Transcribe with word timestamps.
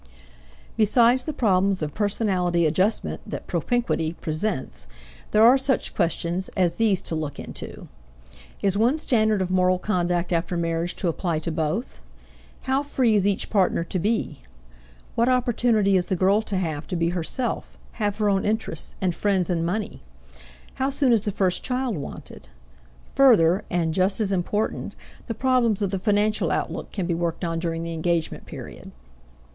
Besides 0.77 1.25
the 1.25 1.31
problems 1.31 1.83
of 1.83 1.93
personality 1.93 2.65
adjustment 2.65 3.21
that 3.27 3.45
propinquity 3.45 4.13
presents, 4.13 4.87
there 5.29 5.43
are 5.43 5.59
such 5.59 5.93
questions 5.93 6.49
as 6.57 6.77
these 6.77 7.03
to 7.03 7.13
look 7.13 7.39
into: 7.39 7.87
Is 8.63 8.75
one 8.79 8.97
standard 8.97 9.43
of 9.43 9.51
moral 9.51 9.77
conduct 9.77 10.31
after 10.31 10.57
marriage 10.57 10.95
to 10.95 11.07
apply 11.07 11.37
to 11.37 11.51
both? 11.51 11.99
How 12.61 12.81
free 12.81 13.13
is 13.13 13.27
each 13.27 13.51
partner 13.51 13.83
to 13.83 13.99
be? 13.99 14.41
What 15.13 15.29
opportunity 15.29 15.95
is 15.95 16.07
the 16.07 16.15
girl 16.15 16.41
to 16.41 16.57
have 16.57 16.87
to 16.87 16.95
be 16.95 17.09
herself, 17.09 17.77
have 17.91 18.17
her 18.17 18.27
own 18.27 18.43
interests 18.43 18.95
and 19.01 19.13
friends 19.13 19.51
and 19.51 19.63
money? 19.63 20.01
How 20.81 20.89
soon 20.89 21.13
is 21.13 21.21
the 21.21 21.31
first 21.31 21.61
child 21.61 21.95
wanted? 21.95 22.47
Further 23.13 23.65
and 23.69 23.93
just 23.93 24.19
as 24.19 24.31
important 24.31 24.95
the 25.27 25.35
problems 25.35 25.79
of 25.79 25.91
the 25.91 25.99
financial 25.99 26.49
outlook 26.49 26.91
can 26.91 27.05
be 27.05 27.13
worked 27.13 27.45
on 27.45 27.59
during 27.59 27.83
the 27.83 27.93
engagement 27.93 28.47
period. 28.47 28.91